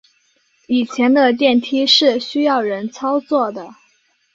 [0.65, 3.75] 以前的电梯是需要人操作的。